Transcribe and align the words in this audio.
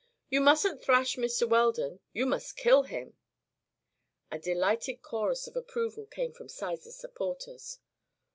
"You 0.31 0.41
mustn't 0.41 0.81
thrash 0.81 1.15
Mr. 1.15 1.47
Weldon; 1.47 1.99
you 2.11 2.25
must 2.25 2.57
kill 2.57 2.81
him." 2.81 3.17
A 4.31 4.39
delighted 4.39 5.03
chorus 5.03 5.45
of 5.45 5.55
approval 5.55 6.07
came 6.07 6.33
from 6.33 6.49
Sizer's 6.49 6.95
supporters. 6.97 7.77